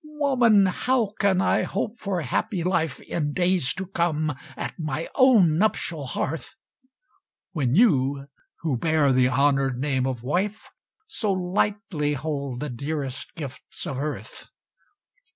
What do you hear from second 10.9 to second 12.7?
So lightly hold the